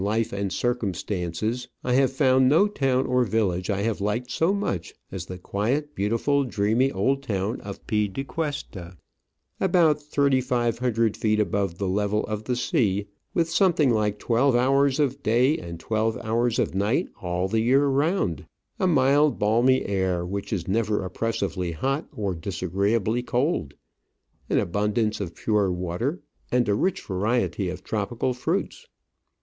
[0.03, 4.95] life and circumstances I have found no town or village I have liked so much
[5.11, 8.97] as the quiet, beautiful, dreamy old town of Pie de Cuesta—
[9.61, 15.21] about 3,500 feet above the level of the sea, with something like twelve hours of
[15.21, 18.47] day and twelve hours of night all the year round,
[18.79, 23.75] a mild, balmy air which is never oppressively hot or disagreeably cold,
[24.49, 27.01] an abundance of pure water, and a Digitized by V:iOOQIC 112 Travels and Adventures rich
[27.05, 28.87] variety of tropical fruits.